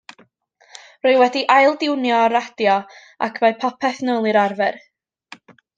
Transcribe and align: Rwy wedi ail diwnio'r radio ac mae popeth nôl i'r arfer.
Rwy 1.07 1.19
wedi 1.23 1.43
ail 1.57 1.77
diwnio'r 1.83 2.35
radio 2.37 2.81
ac 3.29 3.41
mae 3.45 3.55
popeth 3.67 4.05
nôl 4.09 4.31
i'r 4.33 4.45
arfer. 4.49 4.85